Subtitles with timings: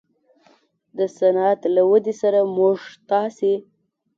[0.97, 3.53] د صنعت له ودې سره موږ تاسې